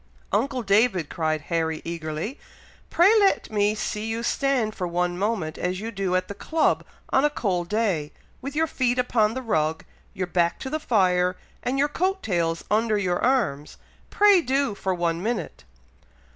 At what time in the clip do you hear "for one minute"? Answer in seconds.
14.73-15.65